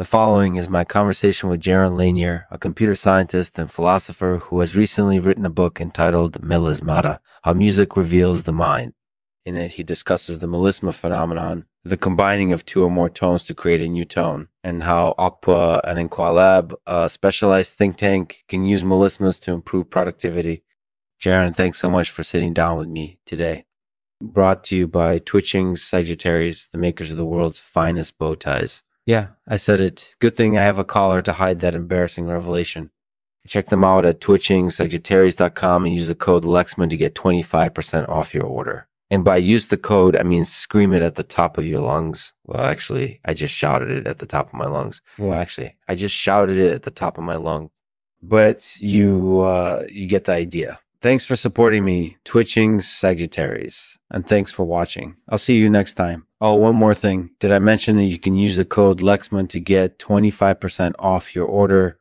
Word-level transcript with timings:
The 0.00 0.06
following 0.06 0.56
is 0.56 0.70
my 0.70 0.82
conversation 0.84 1.50
with 1.50 1.60
Jaron 1.60 1.94
Lanier, 1.94 2.46
a 2.50 2.56
computer 2.56 2.94
scientist 2.94 3.58
and 3.58 3.70
philosopher 3.70 4.40
who 4.44 4.60
has 4.60 4.74
recently 4.74 5.20
written 5.20 5.44
a 5.44 5.50
book 5.50 5.78
entitled 5.78 6.40
Melismata, 6.40 7.18
How 7.42 7.52
Music 7.52 7.98
Reveals 7.98 8.44
the 8.44 8.52
Mind. 8.54 8.94
In 9.44 9.58
it, 9.58 9.72
he 9.72 9.82
discusses 9.82 10.38
the 10.38 10.46
melisma 10.46 10.94
phenomenon, 10.94 11.66
the 11.84 11.98
combining 11.98 12.50
of 12.50 12.64
two 12.64 12.82
or 12.82 12.90
more 12.90 13.10
tones 13.10 13.44
to 13.44 13.54
create 13.54 13.82
a 13.82 13.88
new 13.88 14.06
tone, 14.06 14.48
and 14.64 14.84
how 14.84 15.14
OGPU 15.18 15.82
and 15.84 16.08
Inqilab, 16.08 16.72
a 16.86 17.10
specialized 17.10 17.74
think 17.74 17.98
tank, 17.98 18.44
can 18.48 18.64
use 18.64 18.82
melismas 18.82 19.38
to 19.42 19.52
improve 19.52 19.90
productivity. 19.90 20.64
Jaron, 21.22 21.54
thanks 21.54 21.78
so 21.78 21.90
much 21.90 22.08
for 22.10 22.24
sitting 22.24 22.54
down 22.54 22.78
with 22.78 22.88
me 22.88 23.18
today. 23.26 23.66
Brought 24.22 24.64
to 24.64 24.76
you 24.76 24.88
by 24.88 25.18
Twitching 25.18 25.76
Sagittarius, 25.76 26.68
the 26.72 26.78
makers 26.78 27.10
of 27.10 27.18
the 27.18 27.26
world's 27.26 27.60
finest 27.60 28.16
bow 28.16 28.34
ties. 28.34 28.82
Yeah, 29.10 29.30
I 29.44 29.56
said 29.56 29.80
it. 29.80 30.14
Good 30.20 30.36
thing 30.36 30.56
I 30.56 30.62
have 30.62 30.78
a 30.78 30.84
collar 30.84 31.20
to 31.22 31.32
hide 31.32 31.58
that 31.60 31.74
embarrassing 31.74 32.28
revelation. 32.28 32.90
Check 33.44 33.66
them 33.66 33.82
out 33.82 34.04
at 34.04 34.20
twitchingsagittarius.com 34.20 35.84
and 35.84 35.92
use 35.92 36.06
the 36.06 36.14
code 36.14 36.44
Lexman 36.44 36.88
to 36.90 36.96
get 36.96 37.16
25% 37.16 38.08
off 38.08 38.32
your 38.32 38.44
order. 38.44 38.86
And 39.10 39.24
by 39.24 39.38
use 39.38 39.66
the 39.66 39.76
code, 39.76 40.14
I 40.14 40.22
mean 40.22 40.44
scream 40.44 40.92
it 40.92 41.02
at 41.02 41.16
the 41.16 41.24
top 41.24 41.58
of 41.58 41.66
your 41.66 41.80
lungs. 41.80 42.32
Well, 42.44 42.62
actually, 42.62 43.18
I 43.24 43.34
just 43.34 43.52
shouted 43.52 43.90
it 43.90 44.06
at 44.06 44.20
the 44.20 44.26
top 44.26 44.46
of 44.46 44.54
my 44.54 44.66
lungs. 44.66 45.02
Well, 45.18 45.34
actually, 45.34 45.76
I 45.88 45.96
just 45.96 46.14
shouted 46.14 46.56
it 46.56 46.72
at 46.72 46.84
the 46.84 46.92
top 46.92 47.18
of 47.18 47.24
my 47.24 47.34
lungs. 47.34 47.70
But 48.22 48.76
you, 48.80 49.40
uh, 49.40 49.86
you 49.90 50.06
get 50.06 50.26
the 50.26 50.34
idea. 50.34 50.78
Thanks 51.02 51.24
for 51.24 51.34
supporting 51.34 51.84
me, 51.84 52.18
Twitching 52.24 52.78
Sagittarius. 52.80 53.98
And 54.10 54.26
thanks 54.26 54.52
for 54.52 54.64
watching. 54.64 55.16
I'll 55.28 55.38
see 55.38 55.56
you 55.56 55.70
next 55.70 55.94
time. 55.94 56.26
Oh, 56.42 56.54
one 56.54 56.76
more 56.76 56.94
thing. 56.94 57.30
Did 57.38 57.52
I 57.52 57.58
mention 57.58 57.96
that 57.96 58.04
you 58.04 58.18
can 58.18 58.34
use 58.34 58.56
the 58.56 58.66
code 58.66 59.00
Lexman 59.00 59.48
to 59.50 59.60
get 59.60 59.98
25% 59.98 60.92
off 60.98 61.34
your 61.34 61.46
order? 61.46 61.98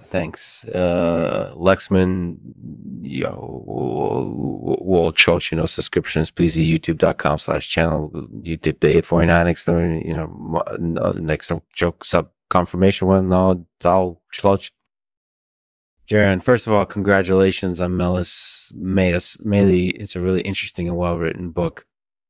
Thanks. 0.00 0.64
Uh, 0.66 1.52
Lexman, 1.56 2.38
yo, 3.02 4.78
will 4.80 5.12
charge, 5.12 5.50
you 5.50 5.56
know, 5.56 5.66
subscriptions, 5.66 6.30
please, 6.30 6.56
youtube.com 6.56 7.38
slash 7.38 7.68
channel, 7.68 8.10
YouTube, 8.14 8.80
the 8.80 8.88
849 8.88 9.46
next, 9.46 9.66
you 9.68 10.14
know, 10.14 11.12
next 11.18 11.52
joke 11.72 12.04
sub 12.04 12.30
confirmation 12.48 13.08
one. 13.08 13.28
No, 13.28 13.66
I'll 13.84 14.22
charge. 14.30 14.72
Jaron, 16.08 16.42
first 16.42 16.66
of 16.66 16.72
all, 16.72 16.86
congratulations 16.86 17.82
on 17.82 17.92
Melismata. 17.92 19.36
Maybe 19.44 19.90
it's 19.90 20.16
a 20.16 20.20
really 20.20 20.40
interesting 20.40 20.88
and 20.88 20.96
well 20.96 21.18
written 21.18 21.50
book. 21.50 21.86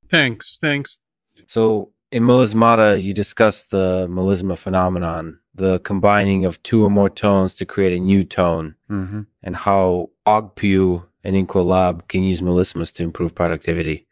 Thanks. 0.09 0.59
Thanks. 0.61 0.99
So 1.47 1.93
in 2.11 2.25
melismata, 2.25 3.01
you 3.01 3.15
discuss 3.15 3.65
the 3.65 4.09
melisma 4.11 4.59
phenomenon, 4.59 5.41
the 5.55 5.79
combining 5.81 6.45
of 6.45 6.63
two 6.63 6.85
or 6.85 6.91
more 6.91 7.11
tones 7.11 7.55
to 7.57 7.67
create 7.67 7.93
a 7.93 8.01
new 8.01 8.25
tone, 8.25 8.75
mm-hmm. 8.91 9.23
and 9.43 9.57
how 9.57 10.11
OGPU 10.27 11.05
and 11.23 11.37
Inqilab 11.37 12.09
can 12.09 12.23
use 12.23 12.41
melismas 12.41 12.93
to 12.95 13.03
improve 13.03 13.35
productivity. 13.35 14.07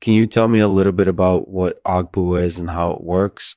Can 0.00 0.12
you 0.12 0.26
tell 0.26 0.48
me 0.48 0.58
a 0.58 0.68
little 0.68 0.92
bit 0.92 1.08
about 1.08 1.48
what 1.48 1.82
OGPU 1.84 2.42
is 2.42 2.58
and 2.58 2.70
how 2.70 2.90
it 2.90 3.02
works? 3.02 3.56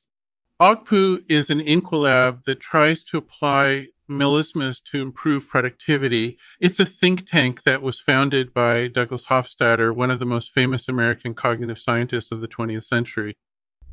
OGPU 0.60 1.24
is 1.28 1.50
an 1.50 1.60
Inqilab 1.60 2.44
that 2.44 2.60
tries 2.60 3.02
to 3.04 3.18
apply 3.18 3.88
melismas 4.10 4.82
to 4.90 5.00
improve 5.00 5.48
productivity. 5.48 6.38
It's 6.60 6.80
a 6.80 6.84
think 6.84 7.26
tank 7.26 7.62
that 7.62 7.80
was 7.80 8.00
founded 8.00 8.52
by 8.52 8.88
Douglas 8.88 9.26
Hofstadter, 9.26 9.94
one 9.94 10.10
of 10.10 10.18
the 10.18 10.26
most 10.26 10.52
famous 10.52 10.88
American 10.88 11.34
cognitive 11.34 11.78
scientists 11.78 12.30
of 12.32 12.40
the 12.40 12.48
20th 12.48 12.84
century. 12.84 13.34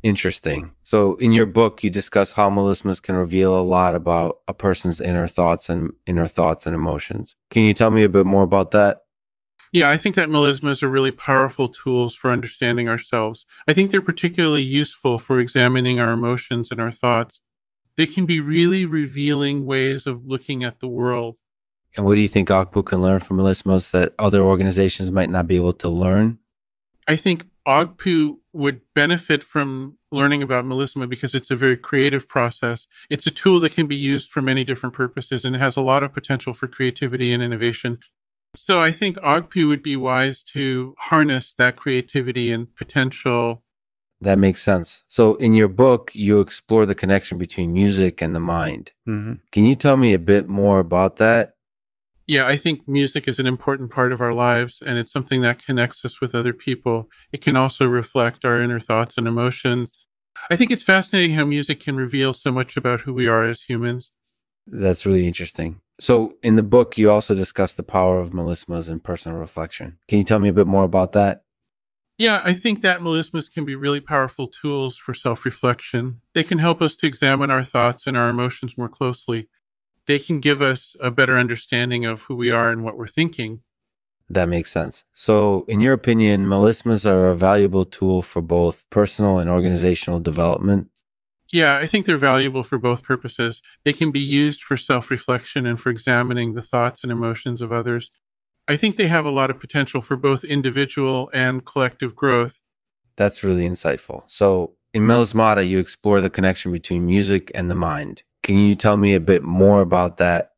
Interesting. 0.02 0.72
So, 0.84 1.16
in 1.16 1.32
your 1.32 1.46
book, 1.46 1.82
you 1.82 1.90
discuss 1.90 2.32
how 2.32 2.50
melismas 2.50 3.02
can 3.02 3.16
reveal 3.16 3.58
a 3.58 3.62
lot 3.62 3.94
about 3.94 4.38
a 4.46 4.54
person's 4.54 5.00
inner 5.00 5.26
thoughts 5.26 5.68
and 5.68 5.92
inner 6.06 6.28
thoughts 6.28 6.66
and 6.66 6.74
emotions. 6.74 7.34
Can 7.50 7.62
you 7.62 7.74
tell 7.74 7.90
me 7.90 8.04
a 8.04 8.08
bit 8.08 8.26
more 8.26 8.44
about 8.44 8.70
that? 8.72 9.00
Yeah, 9.72 9.90
I 9.90 9.96
think 9.96 10.14
that 10.14 10.28
melismas 10.28 10.82
are 10.82 10.88
really 10.88 11.10
powerful 11.10 11.68
tools 11.68 12.14
for 12.14 12.30
understanding 12.30 12.88
ourselves. 12.88 13.44
I 13.66 13.74
think 13.74 13.90
they're 13.90 14.00
particularly 14.00 14.62
useful 14.62 15.18
for 15.18 15.40
examining 15.40 16.00
our 16.00 16.12
emotions 16.12 16.70
and 16.70 16.80
our 16.80 16.92
thoughts 16.92 17.42
they 17.98 18.06
can 18.06 18.24
be 18.24 18.40
really 18.40 18.86
revealing 18.86 19.66
ways 19.66 20.06
of 20.06 20.24
looking 20.24 20.62
at 20.62 20.78
the 20.78 20.86
world. 20.86 21.36
And 21.96 22.06
what 22.06 22.14
do 22.14 22.20
you 22.20 22.28
think 22.28 22.48
OGPU 22.48 22.86
can 22.86 23.02
learn 23.02 23.18
from 23.18 23.38
melismas 23.38 23.90
that 23.90 24.14
other 24.20 24.40
organizations 24.40 25.10
might 25.10 25.28
not 25.28 25.48
be 25.48 25.56
able 25.56 25.72
to 25.74 25.88
learn? 25.88 26.38
I 27.08 27.16
think 27.16 27.46
OGPU 27.66 28.38
would 28.52 28.82
benefit 28.94 29.42
from 29.42 29.98
learning 30.12 30.42
about 30.42 30.64
melisma 30.64 31.08
because 31.08 31.34
it's 31.34 31.50
a 31.50 31.56
very 31.56 31.76
creative 31.76 32.28
process. 32.28 32.86
It's 33.10 33.26
a 33.26 33.32
tool 33.32 33.58
that 33.60 33.72
can 33.72 33.88
be 33.88 33.96
used 33.96 34.30
for 34.30 34.40
many 34.40 34.62
different 34.62 34.94
purposes 34.94 35.44
and 35.44 35.56
it 35.56 35.58
has 35.58 35.76
a 35.76 35.82
lot 35.82 36.04
of 36.04 36.14
potential 36.14 36.54
for 36.54 36.68
creativity 36.68 37.32
and 37.32 37.42
innovation. 37.42 37.98
So 38.54 38.78
I 38.78 38.92
think 38.92 39.16
OGPU 39.18 39.66
would 39.66 39.82
be 39.82 39.96
wise 39.96 40.44
to 40.54 40.94
harness 40.98 41.52
that 41.58 41.76
creativity 41.76 42.52
and 42.52 42.74
potential 42.76 43.64
that 44.20 44.38
makes 44.38 44.62
sense. 44.62 45.04
So, 45.08 45.34
in 45.36 45.54
your 45.54 45.68
book, 45.68 46.10
you 46.14 46.40
explore 46.40 46.86
the 46.86 46.94
connection 46.94 47.38
between 47.38 47.72
music 47.72 48.20
and 48.20 48.34
the 48.34 48.40
mind. 48.40 48.92
Mm-hmm. 49.08 49.34
Can 49.52 49.64
you 49.64 49.74
tell 49.74 49.96
me 49.96 50.12
a 50.12 50.18
bit 50.18 50.48
more 50.48 50.80
about 50.80 51.16
that? 51.16 51.54
Yeah, 52.26 52.46
I 52.46 52.56
think 52.56 52.86
music 52.86 53.26
is 53.26 53.38
an 53.38 53.46
important 53.46 53.90
part 53.90 54.12
of 54.12 54.20
our 54.20 54.34
lives 54.34 54.82
and 54.84 54.98
it's 54.98 55.10
something 55.10 55.40
that 55.40 55.64
connects 55.64 56.04
us 56.04 56.20
with 56.20 56.34
other 56.34 56.52
people. 56.52 57.08
It 57.32 57.40
can 57.40 57.56
also 57.56 57.86
reflect 57.86 58.44
our 58.44 58.60
inner 58.60 58.80
thoughts 58.80 59.16
and 59.16 59.26
emotions. 59.26 59.96
I 60.50 60.56
think 60.56 60.70
it's 60.70 60.84
fascinating 60.84 61.36
how 61.36 61.46
music 61.46 61.80
can 61.80 61.96
reveal 61.96 62.34
so 62.34 62.52
much 62.52 62.76
about 62.76 63.00
who 63.00 63.14
we 63.14 63.26
are 63.26 63.48
as 63.48 63.62
humans. 63.62 64.10
That's 64.66 65.06
really 65.06 65.26
interesting. 65.26 65.80
So, 66.00 66.34
in 66.42 66.56
the 66.56 66.62
book, 66.62 66.96
you 66.96 67.10
also 67.10 67.34
discuss 67.34 67.72
the 67.72 67.82
power 67.82 68.20
of 68.20 68.30
melismas 68.30 68.90
and 68.90 69.02
personal 69.02 69.38
reflection. 69.38 69.98
Can 70.06 70.18
you 70.18 70.24
tell 70.24 70.38
me 70.38 70.48
a 70.48 70.52
bit 70.52 70.66
more 70.66 70.84
about 70.84 71.12
that? 71.12 71.42
Yeah, 72.18 72.42
I 72.44 72.52
think 72.52 72.82
that 72.82 73.00
melismas 73.00 73.50
can 73.50 73.64
be 73.64 73.76
really 73.76 74.00
powerful 74.00 74.48
tools 74.48 74.96
for 74.96 75.14
self 75.14 75.44
reflection. 75.44 76.20
They 76.34 76.42
can 76.42 76.58
help 76.58 76.82
us 76.82 76.96
to 76.96 77.06
examine 77.06 77.50
our 77.50 77.62
thoughts 77.62 78.08
and 78.08 78.16
our 78.16 78.28
emotions 78.28 78.76
more 78.76 78.88
closely. 78.88 79.48
They 80.06 80.18
can 80.18 80.40
give 80.40 80.60
us 80.60 80.96
a 81.00 81.12
better 81.12 81.36
understanding 81.36 82.04
of 82.04 82.22
who 82.22 82.34
we 82.34 82.50
are 82.50 82.70
and 82.70 82.82
what 82.82 82.98
we're 82.98 83.06
thinking. 83.06 83.60
That 84.28 84.48
makes 84.48 84.70
sense. 84.70 85.04
So, 85.14 85.64
in 85.68 85.80
your 85.80 85.92
opinion, 85.92 86.46
melismas 86.46 87.06
are 87.06 87.28
a 87.28 87.36
valuable 87.36 87.84
tool 87.84 88.20
for 88.22 88.42
both 88.42 88.88
personal 88.90 89.38
and 89.38 89.48
organizational 89.48 90.18
development? 90.18 90.90
Yeah, 91.52 91.76
I 91.76 91.86
think 91.86 92.04
they're 92.04 92.18
valuable 92.18 92.62
for 92.62 92.78
both 92.78 93.04
purposes. 93.04 93.62
They 93.84 93.92
can 93.92 94.10
be 94.10 94.20
used 94.20 94.62
for 94.62 94.76
self 94.76 95.10
reflection 95.10 95.66
and 95.66 95.80
for 95.80 95.88
examining 95.90 96.54
the 96.54 96.62
thoughts 96.62 97.02
and 97.02 97.12
emotions 97.12 97.62
of 97.62 97.72
others. 97.72 98.10
I 98.68 98.76
think 98.76 98.96
they 98.96 99.08
have 99.08 99.24
a 99.24 99.30
lot 99.30 99.50
of 99.50 99.58
potential 99.58 100.02
for 100.02 100.14
both 100.14 100.44
individual 100.44 101.30
and 101.32 101.64
collective 101.64 102.14
growth. 102.14 102.62
That's 103.16 103.42
really 103.42 103.66
insightful. 103.66 104.24
So, 104.26 104.74
in 104.92 105.04
Melismata, 105.04 105.66
you 105.66 105.78
explore 105.78 106.20
the 106.20 106.30
connection 106.30 106.70
between 106.70 107.06
music 107.06 107.50
and 107.54 107.70
the 107.70 107.74
mind. 107.74 108.22
Can 108.42 108.58
you 108.58 108.74
tell 108.74 108.98
me 108.98 109.14
a 109.14 109.20
bit 109.20 109.42
more 109.42 109.80
about 109.80 110.18
that? 110.18 110.52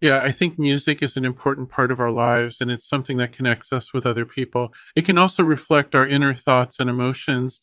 Yeah, 0.00 0.20
I 0.22 0.30
think 0.30 0.58
music 0.58 1.02
is 1.02 1.16
an 1.16 1.24
important 1.24 1.70
part 1.70 1.90
of 1.90 2.00
our 2.00 2.10
lives 2.10 2.58
and 2.60 2.70
it's 2.70 2.88
something 2.88 3.16
that 3.16 3.32
connects 3.32 3.72
us 3.72 3.92
with 3.92 4.06
other 4.06 4.24
people. 4.24 4.72
It 4.94 5.04
can 5.04 5.18
also 5.18 5.42
reflect 5.42 5.94
our 5.94 6.06
inner 6.06 6.34
thoughts 6.34 6.78
and 6.78 6.88
emotions. 6.88 7.60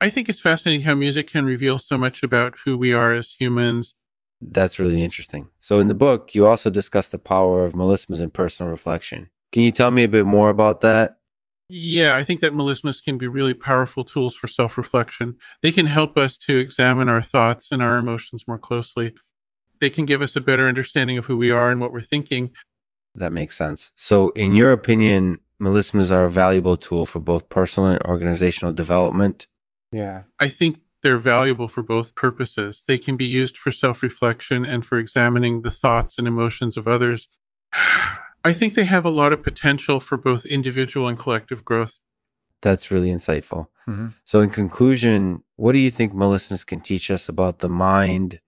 I 0.00 0.10
think 0.10 0.28
it's 0.28 0.40
fascinating 0.40 0.84
how 0.84 0.94
music 0.94 1.30
can 1.30 1.46
reveal 1.46 1.78
so 1.78 1.96
much 1.96 2.22
about 2.22 2.56
who 2.64 2.76
we 2.76 2.92
are 2.92 3.12
as 3.12 3.34
humans 3.38 3.94
that's 4.40 4.78
really 4.78 5.02
interesting. 5.02 5.48
So, 5.60 5.78
in 5.78 5.88
the 5.88 5.94
book, 5.94 6.34
you 6.34 6.46
also 6.46 6.70
discuss 6.70 7.08
the 7.08 7.18
power 7.18 7.64
of 7.64 7.74
melismas 7.74 8.20
in 8.20 8.30
personal 8.30 8.70
reflection. 8.70 9.30
Can 9.52 9.62
you 9.62 9.70
tell 9.70 9.90
me 9.90 10.04
a 10.04 10.08
bit 10.08 10.26
more 10.26 10.50
about 10.50 10.80
that? 10.80 11.18
Yeah, 11.68 12.16
I 12.16 12.24
think 12.24 12.40
that 12.40 12.52
melismas 12.52 13.02
can 13.02 13.16
be 13.16 13.28
really 13.28 13.54
powerful 13.54 14.04
tools 14.04 14.34
for 14.34 14.48
self 14.48 14.76
reflection. 14.76 15.36
They 15.62 15.72
can 15.72 15.86
help 15.86 16.18
us 16.18 16.36
to 16.38 16.58
examine 16.58 17.08
our 17.08 17.22
thoughts 17.22 17.68
and 17.70 17.82
our 17.82 17.96
emotions 17.96 18.44
more 18.48 18.58
closely. 18.58 19.14
They 19.80 19.90
can 19.90 20.04
give 20.04 20.20
us 20.20 20.36
a 20.36 20.40
better 20.40 20.68
understanding 20.68 21.16
of 21.16 21.26
who 21.26 21.36
we 21.36 21.50
are 21.50 21.70
and 21.70 21.80
what 21.80 21.92
we're 21.92 22.00
thinking. 22.00 22.50
That 23.14 23.32
makes 23.32 23.56
sense. 23.56 23.92
So, 23.94 24.30
in 24.30 24.54
your 24.54 24.72
opinion, 24.72 25.40
melismas 25.60 26.10
are 26.10 26.24
a 26.24 26.30
valuable 26.30 26.76
tool 26.76 27.06
for 27.06 27.20
both 27.20 27.48
personal 27.48 27.90
and 27.90 28.02
organizational 28.04 28.72
development? 28.72 29.46
Yeah. 29.92 30.22
I 30.38 30.48
think 30.48 30.80
they're 31.02 31.18
valuable 31.18 31.68
for 31.68 31.82
both 31.82 32.14
purposes. 32.14 32.84
They 32.86 32.98
can 32.98 33.16
be 33.16 33.24
used 33.24 33.56
for 33.56 33.72
self 33.72 34.02
reflection 34.02 34.64
and 34.64 34.84
for 34.84 34.98
examining 34.98 35.62
the 35.62 35.70
thoughts 35.70 36.18
and 36.18 36.26
emotions 36.26 36.76
of 36.76 36.86
others. 36.86 37.28
I 38.44 38.54
think 38.54 38.74
they 38.74 38.84
have 38.84 39.04
a 39.04 39.10
lot 39.10 39.32
of 39.32 39.42
potential 39.42 40.00
for 40.00 40.16
both 40.16 40.46
individual 40.46 41.08
and 41.08 41.18
collective 41.18 41.64
growth. 41.64 42.00
That's 42.62 42.90
really 42.90 43.08
insightful. 43.08 43.66
Mm-hmm. 43.88 44.08
So, 44.24 44.40
in 44.40 44.50
conclusion, 44.50 45.42
what 45.56 45.72
do 45.72 45.78
you 45.78 45.90
think 45.90 46.12
melismas 46.12 46.66
can 46.66 46.80
teach 46.80 47.10
us 47.10 47.28
about 47.28 47.58
the 47.58 47.68
mind? 47.68 48.40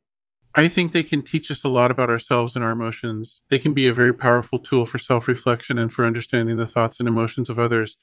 I 0.55 0.69
think 0.69 0.93
they 0.93 1.03
can 1.03 1.23
teach 1.23 1.51
us 1.51 1.65
a 1.65 1.69
lot 1.69 1.91
about 1.91 2.11
ourselves 2.11 2.55
and 2.55 2.65
our 2.65 2.73
emotions. 2.73 3.41
They 3.49 3.59
can 3.59 3.73
be 3.73 3.89
a 3.89 3.95
very 3.95 4.13
powerful 4.13 4.59
tool 4.59 4.85
for 4.85 4.99
self 4.99 5.27
reflection 5.27 5.79
and 5.79 5.93
for 5.93 6.05
understanding 6.05 6.57
the 6.57 6.67
thoughts 6.67 6.99
and 6.99 7.09
emotions 7.09 7.49
of 7.49 7.59
others. 7.59 7.97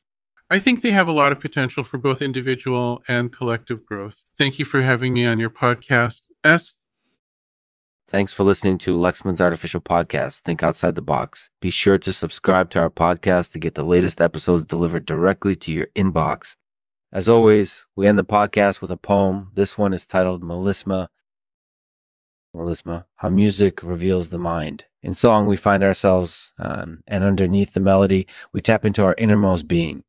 I 0.51 0.57
think 0.57 0.81
they 0.81 0.91
have 0.91 1.07
a 1.07 1.11
lot 1.11 1.31
of 1.31 1.39
potential 1.39 1.83
for 1.83 1.99
both 1.99 2.23
individual 2.23 3.03
and 3.07 3.31
collective 3.31 3.85
growth. 3.85 4.23
Thank 4.35 4.57
you 4.57 4.65
for 4.65 4.81
having 4.81 5.13
me 5.13 5.25
on 5.25 5.39
your 5.39 5.51
podcast. 5.51 6.21
As 6.43 6.73
Thanks 8.07 8.33
for 8.33 8.43
listening 8.43 8.79
to 8.79 8.97
Lexman's 8.97 9.39
Artificial 9.39 9.81
Podcast, 9.81 10.39
Think 10.39 10.63
Outside 10.63 10.95
the 10.95 11.01
Box. 11.03 11.51
Be 11.61 11.69
sure 11.69 11.99
to 11.99 12.11
subscribe 12.11 12.71
to 12.71 12.79
our 12.79 12.89
podcast 12.89 13.51
to 13.51 13.59
get 13.59 13.75
the 13.75 13.83
latest 13.83 14.19
episodes 14.19 14.65
delivered 14.65 15.05
directly 15.05 15.55
to 15.57 15.71
your 15.71 15.85
inbox. 15.95 16.55
As 17.13 17.29
always, 17.29 17.85
we 17.95 18.07
end 18.07 18.17
the 18.17 18.23
podcast 18.23 18.81
with 18.81 18.89
a 18.89 18.97
poem. 18.97 19.51
This 19.53 19.77
one 19.77 19.93
is 19.93 20.07
titled 20.07 20.41
Melisma. 20.41 21.09
Melisma, 22.55 23.05
How 23.17 23.29
Music 23.29 23.83
Reveals 23.83 24.31
the 24.31 24.39
Mind. 24.39 24.85
In 25.03 25.13
song, 25.13 25.45
we 25.45 25.55
find 25.55 25.83
ourselves, 25.83 26.53
um, 26.57 27.03
and 27.05 27.23
underneath 27.23 27.73
the 27.73 27.79
melody, 27.79 28.25
we 28.51 28.61
tap 28.61 28.85
into 28.85 29.03
our 29.03 29.13
innermost 29.19 29.67
being. 29.67 30.03